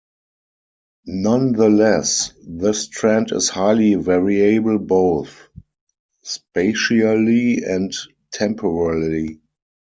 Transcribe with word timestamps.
Nonetheless, 1.05 2.33
this 2.43 2.87
trend 2.87 3.31
is 3.31 3.49
highly 3.49 3.93
variable 3.93 4.79
both 4.79 5.39
spatially 6.23 7.61
and 7.63 7.93
temporally. 8.31 9.41